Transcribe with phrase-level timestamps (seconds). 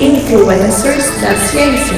[0.00, 1.96] Influencers da Ciência.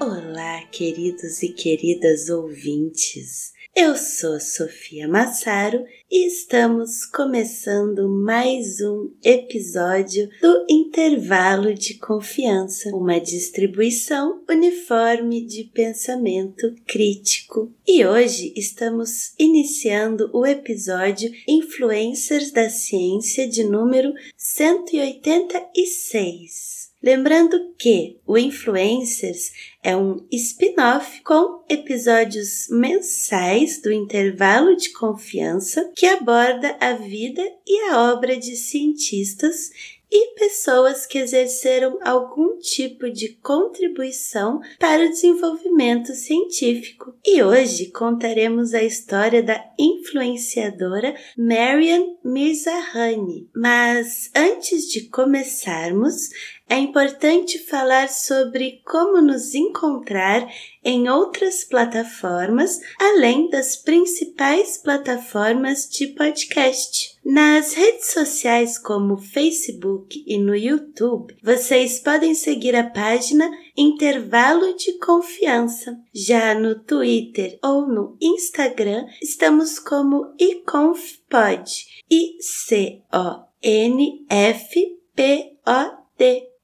[0.00, 3.52] Olá, queridos e queridas ouvintes.
[3.80, 13.20] Eu sou Sofia Massaro e estamos começando mais um episódio do Intervalo de Confiança, uma
[13.20, 17.72] distribuição uniforme de pensamento crítico.
[17.86, 26.77] E hoje estamos iniciando o episódio Influencers da Ciência de número 186.
[27.00, 29.52] Lembrando que o Influencers
[29.84, 37.90] é um spin-off com episódios mensais do intervalo de confiança que aborda a vida e
[37.90, 46.14] a obra de cientistas e pessoas que exerceram algum tipo de contribuição para o desenvolvimento
[46.14, 47.14] científico.
[47.24, 53.48] E hoje contaremos a história da influenciadora Marian Mirzahani.
[53.54, 56.30] Mas antes de começarmos,
[56.68, 60.46] é importante falar sobre como nos encontrar
[60.84, 67.17] em outras plataformas, além das principais plataformas de podcast.
[67.24, 74.94] Nas redes sociais como Facebook e no YouTube, vocês podem seguir a página Intervalo de
[74.98, 76.00] Confiança.
[76.14, 81.86] Já no Twitter ou no Instagram, estamos como iconfpod.
[82.10, 82.98] I-C-O-N-F-P-O-D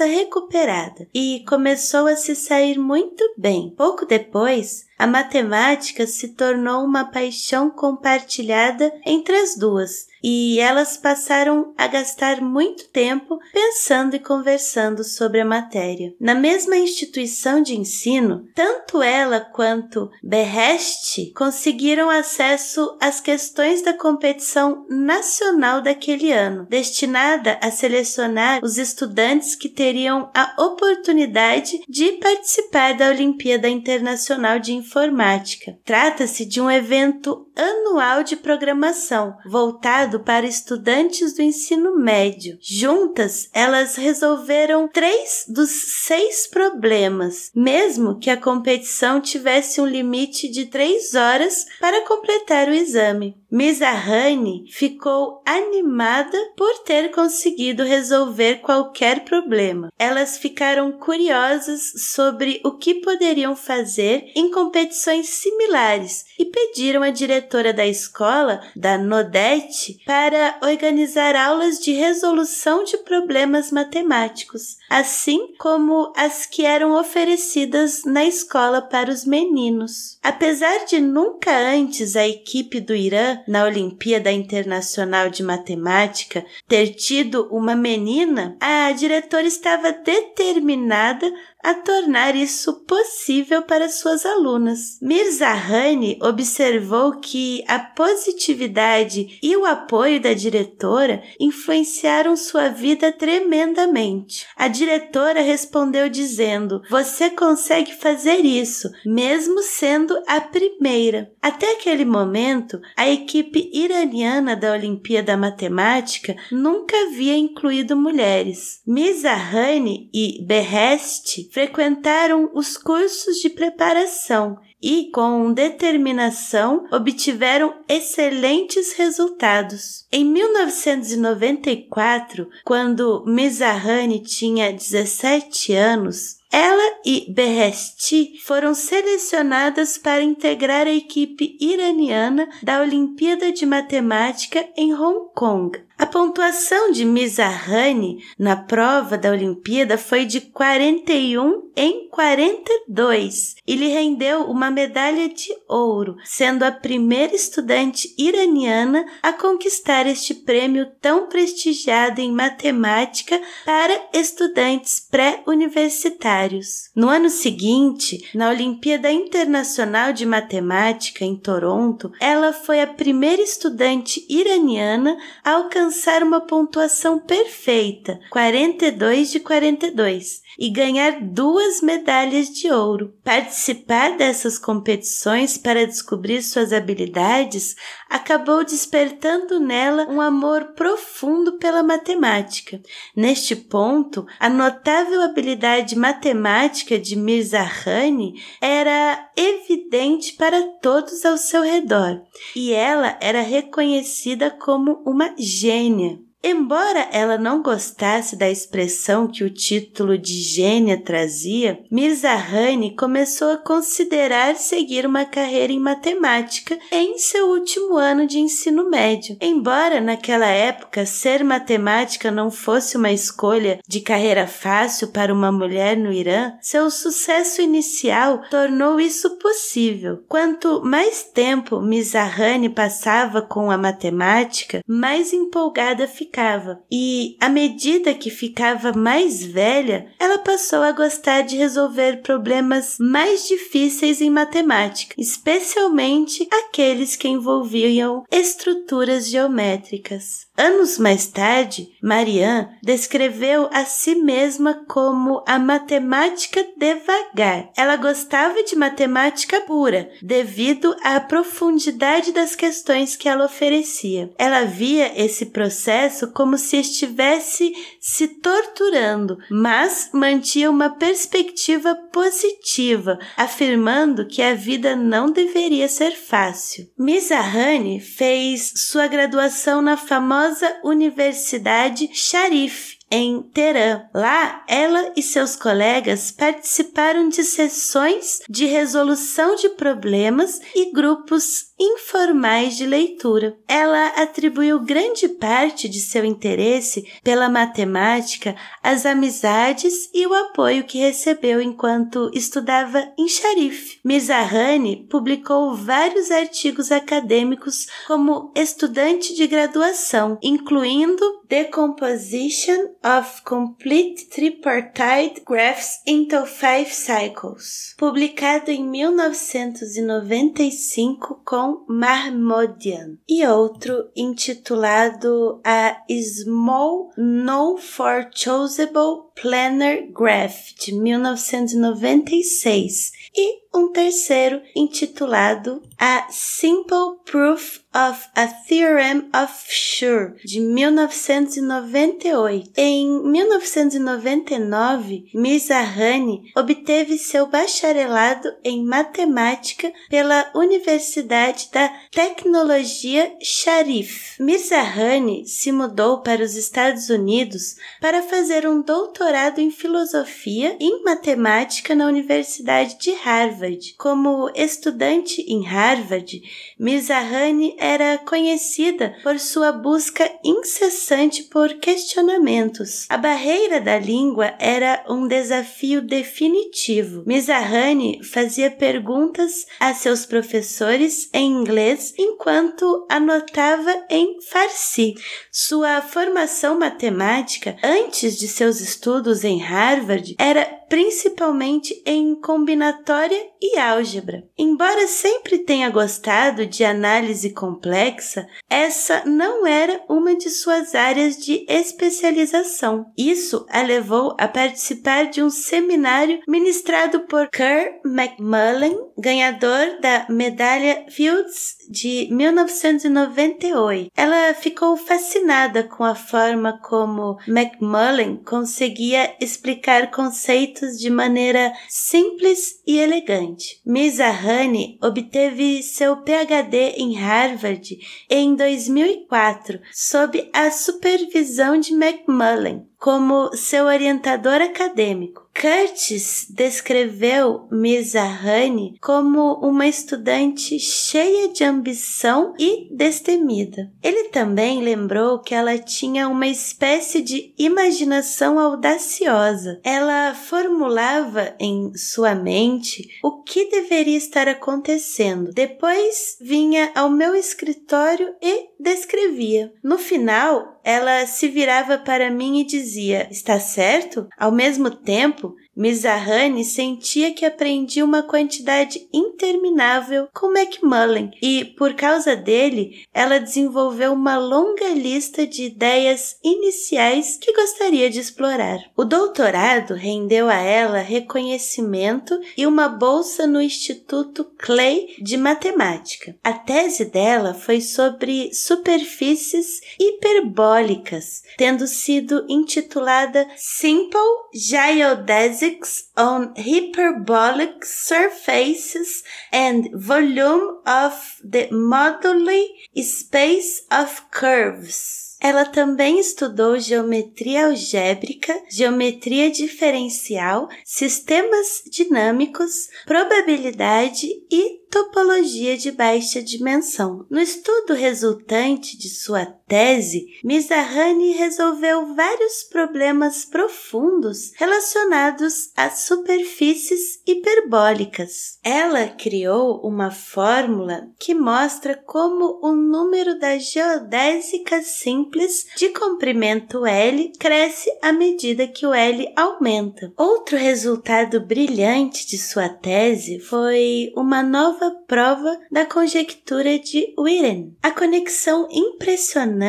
[0.05, 3.75] recuperada e começou a se sair muito bem.
[3.77, 11.75] Pouco depois, a matemática se tornou uma paixão compartilhada entre as duas e elas passaram
[11.77, 16.15] a gastar muito tempo pensando e conversando sobre a matéria.
[16.21, 24.87] Na mesma instituição de ensino, tanto ela quanto Behest conseguiram acesso às questões da competição
[24.89, 33.09] nacional daquele ano, destinada a selecionar os estudantes que teriam a oportunidade de participar da
[33.09, 35.79] Olimpíada Internacional de Informática.
[35.85, 42.59] Trata-se de um evento anual de programação voltado para estudantes do ensino médio.
[42.61, 45.71] Juntas, elas resolveram três dos
[46.05, 52.75] seis problemas, mesmo que a competição tivesse um limite de três horas para completar o
[52.75, 53.37] exame.
[53.53, 59.93] Mizahani ficou animada por ter conseguido resolver qualquer problema.
[59.99, 67.75] Elas ficaram curiosas sobre o que poderiam fazer em competições similares e pediram à diretora
[67.75, 76.47] da escola, da Nodete, para organizar aulas de resolução de problemas matemáticos, assim como as
[76.47, 80.19] que eram oferecidas na escola para os meninos.
[80.23, 87.49] Apesar de nunca antes a equipe do Irã na Olimpíada Internacional de Matemática ter tido
[87.51, 91.31] uma menina, a diretora estava determinada
[91.63, 94.99] a tornar isso possível para suas alunas.
[95.01, 104.47] Mirzahani observou que a positividade e o apoio da diretora influenciaram sua vida tremendamente.
[104.57, 111.33] A diretora respondeu dizendo: Você consegue fazer isso, mesmo sendo a primeira.
[111.41, 118.81] Até aquele momento, a equipe iraniana da Olimpíada Matemática nunca havia incluído mulheres.
[118.87, 130.07] Mizahani e Behest frequentaram os cursos de preparação e, com determinação, obtiveram excelentes resultados.
[130.11, 140.93] Em 1994, quando Mizahani tinha 17 anos, ela e Behesti foram selecionadas para integrar a
[140.93, 145.83] equipe iraniana da Olimpíada de Matemática em Hong Kong.
[146.03, 153.89] A pontuação de Mizahani na prova da Olimpíada foi de 41 em 42 e lhe
[153.89, 161.29] rendeu uma medalha de ouro, sendo a primeira estudante iraniana a conquistar este prêmio tão
[161.29, 166.91] prestigiado em matemática para estudantes pré-universitários.
[166.95, 174.25] No ano seguinte, na Olimpíada Internacional de Matemática em Toronto, ela foi a primeira estudante
[174.29, 183.15] iraniana a alcançar uma pontuação perfeita, 42 de 42, e ganhar duas medalhas de ouro.
[183.25, 187.75] Participar dessas competições para descobrir suas habilidades
[188.09, 192.81] acabou despertando nela um amor profundo pela matemática.
[193.17, 202.23] Neste ponto, a notável habilidade matemática de Mirzahani era evidente para todos ao seu redor,
[202.55, 206.19] e ela era reconhecida como uma gênia.
[206.45, 213.57] Embora ela não gostasse da expressão que o título de gênia trazia, Mirzahani começou a
[213.57, 219.37] considerar seguir uma carreira em matemática em seu último ano de ensino médio.
[219.41, 225.97] Embora naquela época ser matemática não fosse uma escolha de carreira fácil para uma mulher
[225.97, 230.25] no Irã, seu sucesso inicial tornou isso possível.
[230.29, 236.83] Quanto mais tempo Mirzahani passava com a matemática, mais empolgada ficava ficava.
[236.91, 243.47] E à medida que ficava mais velha, ela passou a gostar de resolver problemas mais
[243.47, 250.47] difíceis em matemática, especialmente aqueles que envolviam estruturas geométricas.
[250.57, 257.71] Anos mais tarde, Marianne descreveu a si mesma como a matemática devagar.
[257.75, 264.31] Ela gostava de matemática pura, devido à profundidade das questões que ela oferecia.
[264.37, 274.27] Ela via esse processo como se estivesse se torturando, mas mantinha uma perspectiva positiva, afirmando
[274.27, 276.87] que a vida não deveria ser fácil.
[276.99, 280.42] Mizahani fez sua graduação na famosa
[280.83, 284.05] Universidade Sharif, em Teherã.
[284.15, 292.77] Lá, ela e seus colegas participaram de sessões de resolução de problemas e grupos informais
[292.77, 293.59] de leitura.
[293.67, 300.99] Ela atribuiu grande parte de seu interesse pela matemática às amizades e o apoio que
[300.99, 303.99] recebeu enquanto estudava em Sharif.
[304.05, 316.01] Mizahani publicou vários artigos acadêmicos como estudante de graduação, incluindo Decomposition of Complete Tripartite Graphs
[316.07, 328.29] into Five Cycles, publicado em 1995 com Marmodian e outro intitulado A Small No For
[328.35, 339.29] Choosable Planar Graph de 1996 e um terceiro intitulado A Simple Proof of a Theorem
[339.35, 342.71] of Schur, de 1998.
[342.77, 354.43] Em 1999, Mizahani obteve seu bacharelado em matemática pela Universidade da Tecnologia Sharif.
[354.43, 361.95] Mizahani se mudou para os Estados Unidos para fazer um doutorado em filosofia e matemática
[361.95, 363.62] na Universidade de Harvard.
[363.97, 366.43] Como estudante em Harvard,
[366.79, 373.07] Mizahani era conhecida por sua busca incessante por questionamentos.
[373.09, 377.23] A barreira da língua era um desafio definitivo.
[377.27, 385.15] Mizahani fazia perguntas a seus professores em inglês enquanto anotava em farsi.
[385.51, 394.45] Sua formação matemática antes de seus estudos em Harvard era principalmente em combinatória e álgebra.
[394.59, 401.65] Embora sempre tenha gostado de análise complexa, essa não era uma de suas áreas de
[401.69, 403.07] especialização.
[403.17, 411.07] Isso a levou a participar de um seminário ministrado por Kerr McMullen, ganhador da medalha
[411.09, 414.11] Fields de 1998.
[414.17, 422.99] Ela ficou fascinada com a forma como Macmullen conseguia explicar conceitos de maneira simples e
[422.99, 423.81] elegante.
[423.87, 427.99] Honey obteve seu PhD em Harvard
[428.31, 435.43] em 2004 sob a supervisão de Macmullen como seu orientador acadêmico.
[435.53, 443.91] Curtis descreveu Mizrahi como uma estudante cheia de ambição e destemida.
[444.03, 449.81] Ele também lembrou que ela tinha uma espécie de imaginação audaciosa.
[449.85, 455.53] Ela formulava em sua mente o que deveria estar acontecendo.
[455.53, 459.73] Depois vinha ao meu escritório e descrevia.
[459.83, 464.29] No final, ela se virava para mim e dizia: Está certo?
[464.37, 472.37] Ao mesmo tempo, Mizahane sentia que aprendia uma quantidade interminável com Macmullen e, por causa
[472.37, 478.79] dele, ela desenvolveu uma longa lista de ideias iniciais que gostaria de explorar.
[478.95, 486.37] O doutorado rendeu a ela reconhecimento e uma bolsa no Instituto Clay de Matemática.
[486.45, 494.21] A tese dela foi sobre superfícies hiperbólicas, tendo sido intitulada Simple
[494.55, 499.23] Geodesic physics on hyperbolic surfaces
[499.53, 505.33] and volume of the moduli space of curves.
[505.41, 517.27] Ela também estudou geometria algébrica, geometria diferencial, sistemas dinâmicos, probabilidade e topologia de baixa dimensão.
[517.29, 528.59] No estudo resultante de sua tese, Mizrahi resolveu vários problemas profundos relacionados a superfícies hiperbólicas.
[528.63, 537.33] Ela criou uma fórmula que mostra como o número da geodésica simples de comprimento L
[537.39, 540.13] cresce à medida que o L aumenta.
[540.19, 547.77] Outro resultado brilhante de sua tese foi uma nova nova prova da conjectura de Witten.
[547.83, 549.62] A conexão impressionante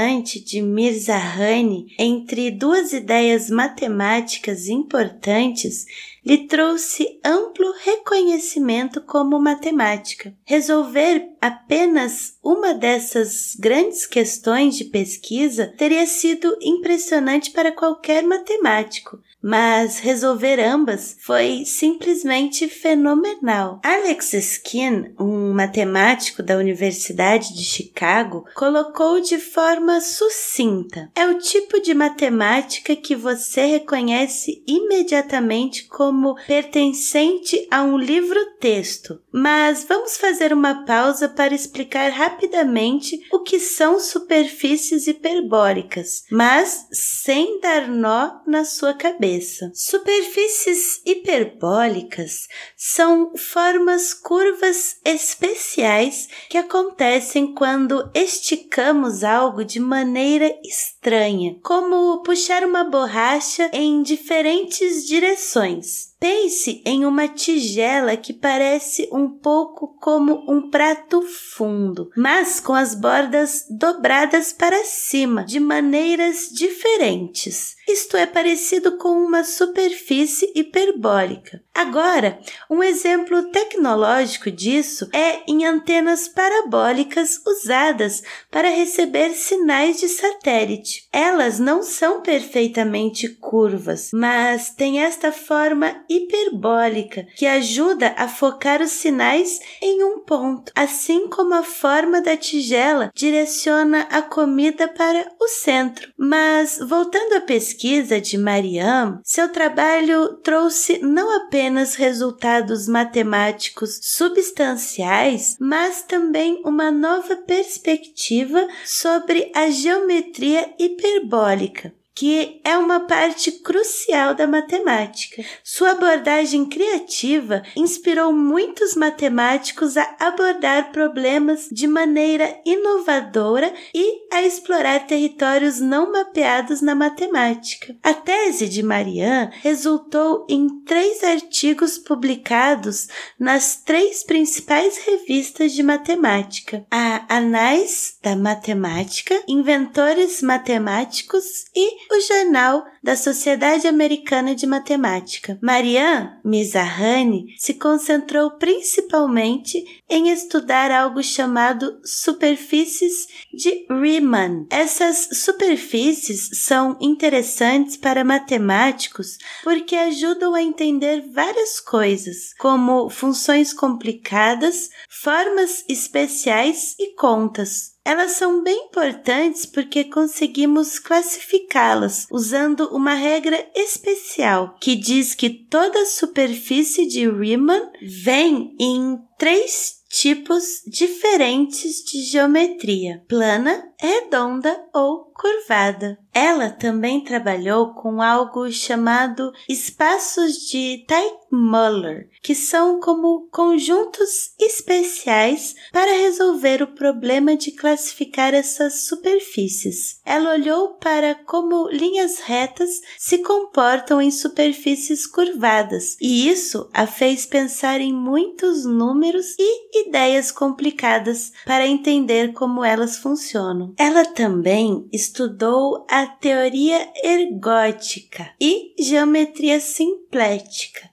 [0.43, 5.86] de Mirzaani entre duas ideias matemáticas importantes
[6.25, 10.33] lhe trouxe amplo reconhecimento como matemática.
[10.45, 19.99] Resolver apenas uma dessas grandes questões de pesquisa teria sido impressionante para qualquer matemático, mas
[19.99, 23.81] resolver ambas foi simplesmente fenomenal.
[23.83, 31.81] Alex Skin, um matemático da Universidade de Chicago, colocou de forma sucinta: é o tipo
[31.81, 36.12] de matemática que você reconhece imediatamente como
[36.45, 39.21] pertencente a um livro-texto.
[39.32, 47.60] Mas vamos fazer uma pausa para explicar rapidamente o que são superfícies hiperbólicas, mas sem
[47.60, 49.71] dar nó na sua cabeça.
[49.73, 52.47] Superfícies hiperbólicas
[52.78, 62.84] são formas curvas especiais que acontecem quando esticamos algo de maneira estranha, como puxar uma
[62.84, 66.02] borracha em diferentes direções.
[66.03, 72.73] it's Pense em uma tigela que parece um pouco como um prato fundo, mas com
[72.73, 77.75] as bordas dobradas para cima de maneiras diferentes.
[77.86, 81.62] Isto é parecido com uma superfície hiperbólica.
[81.73, 91.09] Agora, um exemplo tecnológico disso é em antenas parabólicas usadas para receber sinais de satélite.
[91.12, 98.91] Elas não são perfeitamente curvas, mas têm esta forma hiperbólica que ajuda a focar os
[98.91, 105.47] sinais em um ponto, assim como a forma da tigela direciona a comida para o
[105.47, 106.12] centro.
[106.17, 116.04] Mas voltando à pesquisa de Mariam, seu trabalho trouxe não apenas resultados matemáticos substanciais, mas
[116.04, 125.43] também uma nova perspectiva sobre a geometria hiperbólica que é uma parte crucial da matemática.
[125.63, 135.08] Sua abordagem criativa inspirou muitos matemáticos a abordar problemas de maneira inovadora e a explorar
[135.08, 137.95] territórios não mapeados na matemática.
[138.04, 143.08] A tese de Marianne resultou em três artigos publicados
[143.39, 152.85] nas três principais revistas de matemática: a Anais da Matemática, Inventores Matemáticos e o jornal
[153.03, 155.59] da Sociedade Americana de Matemática.
[155.61, 164.67] Marianne Mizrahi se concentrou principalmente em estudar algo chamado superfícies de Riemann.
[164.69, 174.89] Essas superfícies são interessantes para matemáticos porque ajudam a entender várias coisas, como funções complicadas,
[175.09, 177.93] formas especiais e contas.
[178.05, 186.06] Elas são bem importantes porque conseguimos classificá-las usando uma regra especial que diz que toda
[186.06, 187.91] superfície de Riemann
[188.23, 196.19] vem em três tipos diferentes de geometria: plana, redonda ou curvada.
[196.33, 206.11] Ela também trabalhou com algo chamado espaços de Teichmuller, que são como conjuntos especiais para
[206.11, 210.19] resolver o problema de classificar essas superfícies.
[210.25, 217.45] Ela olhou para como linhas retas se comportam em superfícies curvadas, e isso a fez
[217.45, 223.92] pensar em muitos números e ideias complicadas para entender como elas funcionam.
[223.97, 229.79] Ela também estudou a teoria ergótica e geometria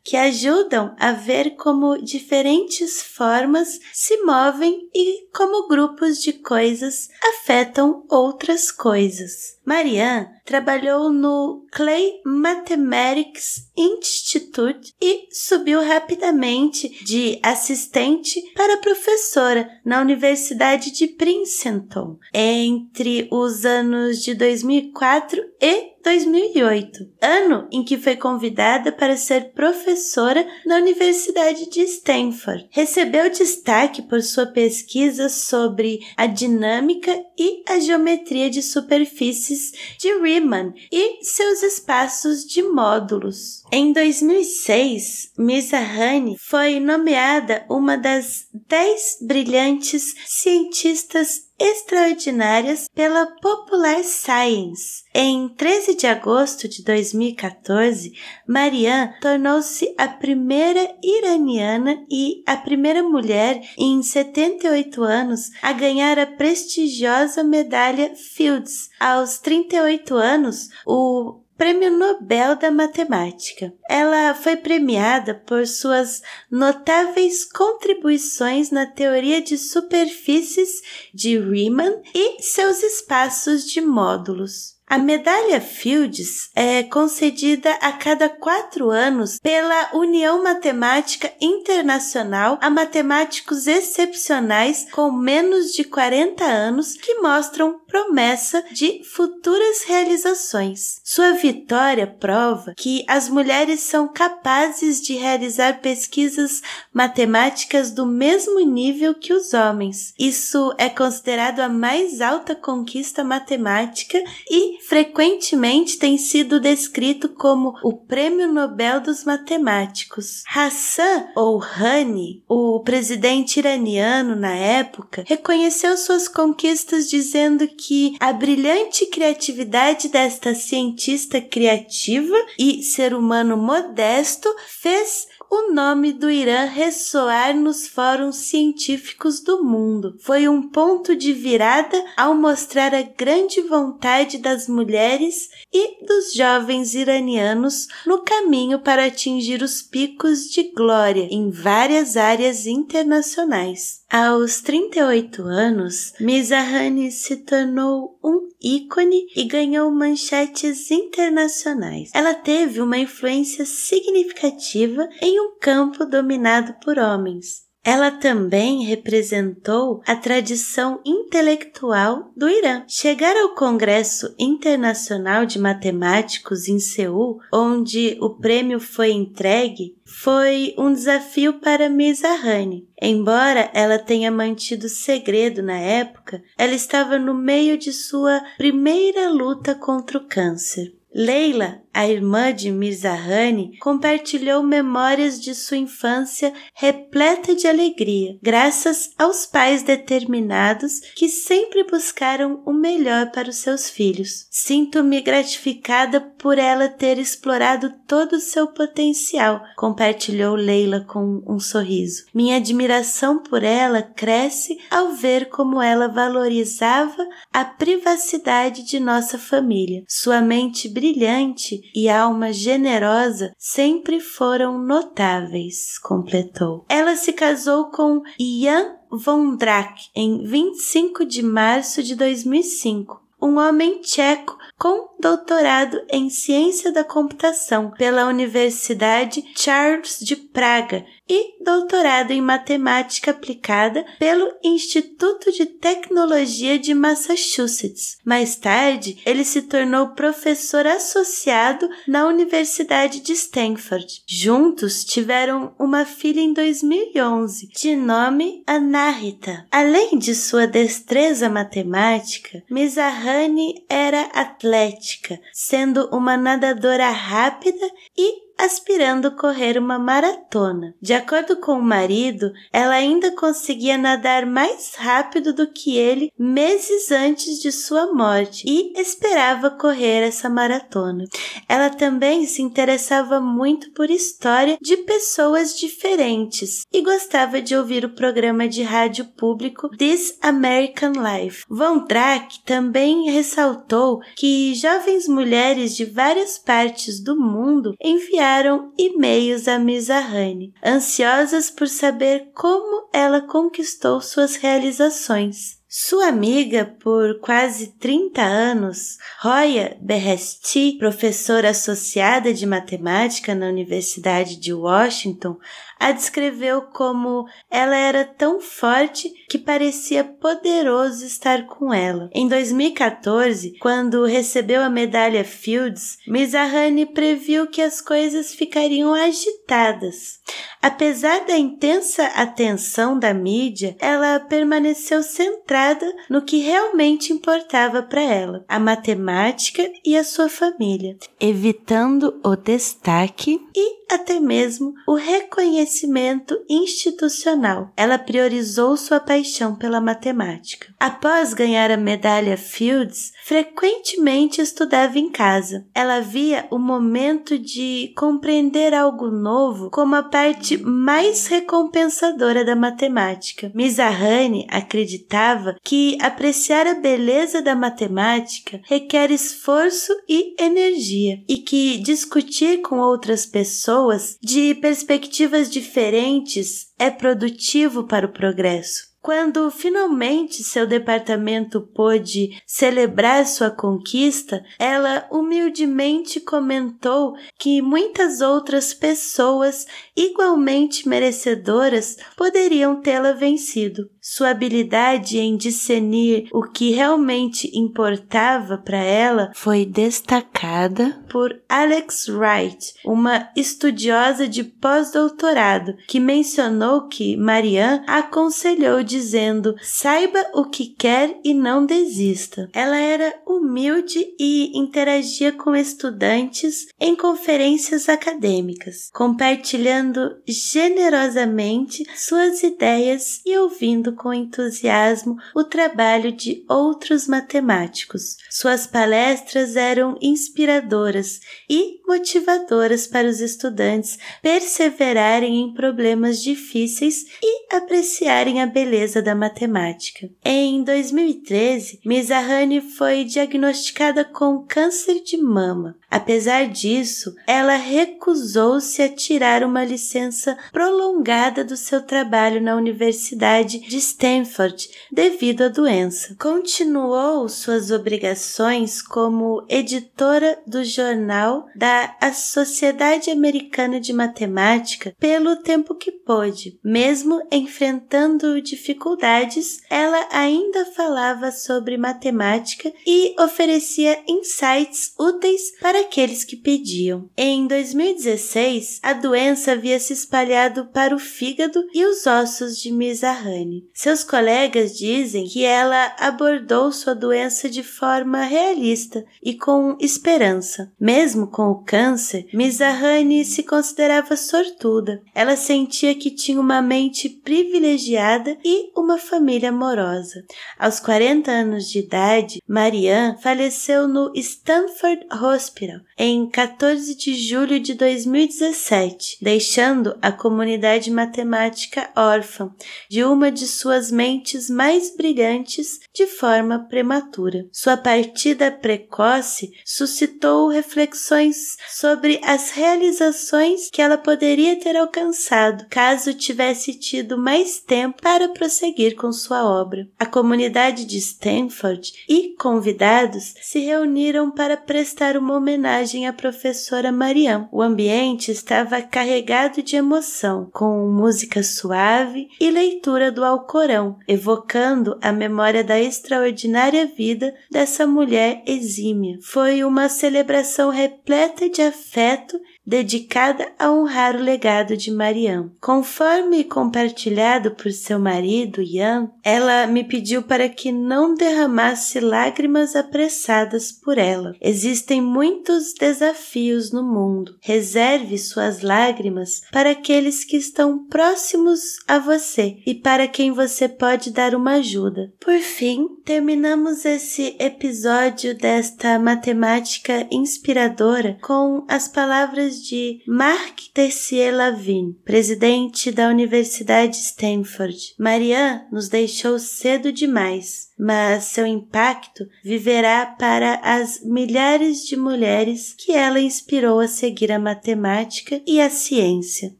[0.02, 8.04] que ajudam a ver como diferentes formas se movem e como grupos de coisas afetam
[8.08, 9.58] outras coisas.
[9.64, 20.90] Marianne trabalhou no Clay Mathematics Institute e subiu rapidamente de assistente para professora na Universidade
[20.90, 29.16] de Princeton entre os anos de 2004 e 2008, ano em que foi convidada para
[29.16, 32.68] ser professora na Universidade de Stanford.
[32.70, 40.72] Recebeu destaque por sua pesquisa sobre a dinâmica e a geometria de superfícies de Riemann
[40.90, 43.59] e seus espaços de módulos.
[43.72, 55.04] Em 2006, Mizrahi foi nomeada uma das dez brilhantes cientistas extraordinárias pela Popular Science.
[55.14, 58.12] Em 13 de agosto de 2014,
[58.48, 66.26] Marianne tornou-se a primeira iraniana e a primeira mulher em 78 anos a ganhar a
[66.26, 68.88] prestigiosa medalha Fields.
[68.98, 73.70] Aos 38 anos, o Prêmio Nobel da Matemática.
[73.86, 80.70] Ela foi premiada por suas notáveis contribuições na teoria de superfícies
[81.12, 84.79] de Riemann e seus espaços de módulos.
[84.90, 93.68] A medalha Fields é concedida a cada quatro anos pela União Matemática Internacional a matemáticos
[93.68, 101.00] excepcionais com menos de 40 anos que mostram promessa de futuras realizações.
[101.04, 109.14] Sua vitória prova que as mulheres são capazes de realizar pesquisas matemáticas do mesmo nível
[109.14, 110.12] que os homens.
[110.18, 117.92] Isso é considerado a mais alta conquista matemática e frequentemente tem sido descrito como o
[117.92, 120.42] Prêmio Nobel dos Matemáticos.
[120.48, 130.08] Hassan Rouhani, o presidente iraniano na época, reconheceu suas conquistas dizendo que a brilhante criatividade
[130.08, 138.36] desta cientista criativa e ser humano modesto fez o nome do Irã ressoar nos fóruns
[138.36, 140.16] científicos do mundo.
[140.20, 146.94] Foi um ponto de virada ao mostrar a grande vontade das mulheres e dos jovens
[146.94, 153.99] iranianos no caminho para atingir os picos de glória em várias áreas internacionais.
[154.12, 162.10] Aos 38 anos, Mizrahi se tornou um ícone e ganhou manchetes internacionais.
[162.12, 167.69] Ela teve uma influência significativa em um campo dominado por homens.
[167.82, 172.84] Ela também representou a tradição intelectual do Irã.
[172.86, 180.92] Chegar ao Congresso Internacional de Matemáticos em Seul, onde o prêmio foi entregue, foi um
[180.92, 182.86] desafio para Mizrahi.
[183.00, 189.74] Embora ela tenha mantido segredo na época, ela estava no meio de sua primeira luta
[189.74, 190.99] contra o câncer.
[191.12, 199.44] Leila, a irmã de Mirzahani, compartilhou memórias de sua infância repleta de alegria, graças aos
[199.44, 204.46] pais determinados que sempre buscaram o melhor para os seus filhos.
[204.50, 212.24] Sinto-me gratificada por ela ter explorado todo o seu potencial, compartilhou Leila com um sorriso.
[212.32, 220.04] Minha admiração por ela cresce ao ver como ela valorizava a privacidade de nossa família.
[220.06, 226.84] Sua mente brilhante e alma generosa sempre foram notáveis, completou.
[226.90, 234.02] Ela se casou com Jan von Drack em 25 de março de 2005 um homem
[234.02, 242.40] tcheco com doutorado em ciência da computação pela Universidade Charles de Praga e doutorado em
[242.40, 248.18] matemática aplicada pelo Instituto de Tecnologia de Massachusetts.
[248.24, 254.24] Mais tarde, ele se tornou professor associado na Universidade de Stanford.
[254.26, 259.68] Juntos tiveram uma filha em 2011, de nome Anahita.
[259.70, 267.88] Além de sua destreza matemática, Mizahani era atlética, sendo uma nadadora rápida
[268.18, 270.94] e aspirando correr uma maratona.
[271.00, 277.10] De acordo com o marido, ela ainda conseguia nadar mais rápido do que ele meses
[277.10, 281.24] antes de sua morte e esperava correr essa maratona.
[281.68, 288.14] Ela também se interessava muito por história de pessoas diferentes e gostava de ouvir o
[288.14, 291.64] programa de rádio público This American Life.
[291.68, 299.68] Von Drack também ressaltou que jovens mulheres de várias partes do mundo enviaram enviaram e-mails
[299.68, 305.78] a Mizahani, ansiosas por saber como ela conquistou suas realizações.
[305.88, 314.72] Sua amiga por quase 30 anos, Roya Berresti, professora associada de matemática na Universidade de
[314.72, 315.56] Washington,
[316.00, 322.30] a descreveu como ela era tão forte que parecia poderoso estar com ela.
[322.32, 330.40] Em 2014, quando recebeu a medalha Fields, Mizahani previu que as coisas ficariam agitadas.
[330.82, 338.64] Apesar da intensa atenção da mídia, ela permaneceu centrada no que realmente importava para ela,
[338.66, 347.92] a matemática e a sua família, evitando o destaque e até mesmo o reconhecimento institucional.
[347.96, 350.92] Ela priorizou sua paixão pela matemática.
[350.98, 355.86] Após ganhar a medalha Fields, frequentemente estudava em casa.
[355.94, 363.70] Ela via o momento de compreender algo novo como a parte mais recompensadora da matemática.
[363.74, 372.82] Mizahani acreditava que apreciar a beleza da matemática requer esforço e energia e que discutir
[372.82, 379.10] com outras pessoas pessoas de perspectivas diferentes é produtivo para o progresso.
[379.22, 389.84] Quando finalmente seu departamento pôde celebrar sua conquista, ela humildemente comentou que muitas outras pessoas
[390.20, 394.10] igualmente merecedoras poderiam tê-la vencido.
[394.20, 402.92] Sua habilidade em discernir o que realmente importava para ela foi destacada por Alex Wright,
[403.04, 411.54] uma estudiosa de pós-doutorado, que mencionou que Marianne aconselhou dizendo: saiba o que quer e
[411.54, 412.68] não desista.
[412.74, 420.09] Ela era humilde e interagia com estudantes em conferências acadêmicas, compartilhando
[420.46, 428.36] generosamente suas ideias e ouvindo com entusiasmo o trabalho de outros matemáticos.
[428.50, 438.60] Suas palestras eram inspiradoras e motivadoras para os estudantes perseverarem em problemas difíceis e apreciarem
[438.60, 440.28] a beleza da matemática.
[440.44, 445.96] Em 2013, Mizahani foi diagnosticada com câncer de mama.
[446.10, 453.98] Apesar disso, ela recusou-se a tirar uma licença prolongada do seu trabalho na Universidade de
[453.98, 456.34] Stanford devido à doença.
[456.36, 461.99] Continuou suas obrigações como editora do jornal da
[462.32, 466.78] Sociedade Americana de Matemática pelo tempo que pôde.
[466.82, 476.56] Mesmo enfrentando dificuldades, ela ainda falava sobre matemática e oferecia insights úteis para aqueles que
[476.56, 477.28] pediam.
[477.36, 483.88] Em 2016, a doença havia se espalhado para o fígado e os ossos de Mizahani.
[483.92, 490.92] Seus colegas dizem que ela abordou sua doença de forma realista e com esperança.
[490.98, 495.20] Mesmo com o câncer, Mizahani se considerava sortuda.
[495.34, 500.44] Ela sentia que tinha uma mente privilegiada e uma família amorosa.
[500.78, 507.94] Aos 40 anos de idade, Marianne faleceu no Stanford Hospital em 14 de julho de
[507.94, 512.70] 2017, deixando a comunidade matemática órfã
[513.08, 517.66] de uma de suas mentes mais brilhantes de forma prematura.
[517.72, 526.94] Sua partida precoce suscitou reflexões sobre as realizações que ela poderia ter alcançado caso tivesse
[526.94, 530.08] tido mais tempo para prosseguir com sua obra.
[530.18, 537.68] A comunidade de Stanford e convidados se reuniram para prestar uma homenagem à professora Mariam.
[537.72, 545.32] O ambiente estava carregado de emoção, com música suave e leitura do Alcorão, evocando a
[545.32, 549.38] memória da extraordinária vida dessa mulher exímia.
[549.42, 552.58] Foi uma celebração repleta de afeto
[552.90, 555.70] dedicada a honrar o legado de Mariam.
[555.80, 563.92] Conforme compartilhado por seu marido, Ian, ela me pediu para que não derramasse lágrimas apressadas
[563.92, 564.56] por ela.
[564.60, 567.56] Existem muitos desafios no mundo.
[567.60, 574.32] Reserve suas lágrimas para aqueles que estão próximos a você e para quem você pode
[574.32, 575.32] dar uma ajuda.
[575.38, 585.14] Por fim, terminamos esse episódio desta matemática inspiradora com as palavras de Mark Tessier Lavigne,
[585.24, 588.14] presidente da Universidade Stanford.
[588.18, 596.12] Marianne nos deixou cedo demais mas seu impacto viverá para as milhares de mulheres que
[596.12, 599.74] ela inspirou a seguir a matemática e a ciência.